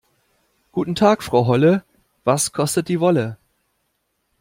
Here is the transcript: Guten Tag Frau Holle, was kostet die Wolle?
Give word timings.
Guten 0.71 0.95
Tag 0.95 1.21
Frau 1.21 1.45
Holle, 1.45 1.83
was 2.23 2.53
kostet 2.53 2.87
die 2.87 2.99
Wolle? 2.99 3.37